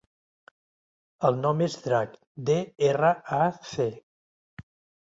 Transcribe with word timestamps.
El 1.29 1.37
nom 1.43 1.61
és 1.67 1.75
Drac: 1.83 2.17
de, 2.49 2.59
erra, 2.91 3.13
a, 3.43 3.45
ce. 3.75 3.89